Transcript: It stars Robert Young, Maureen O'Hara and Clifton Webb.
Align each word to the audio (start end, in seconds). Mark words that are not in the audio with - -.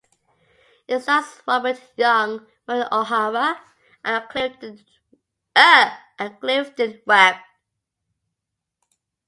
It 0.87 0.99
stars 1.01 1.43
Robert 1.47 1.79
Young, 1.95 2.47
Maureen 2.67 2.87
O'Hara 2.91 3.61
and 4.03 4.27
Clifton 6.39 7.01
Webb. 7.05 7.35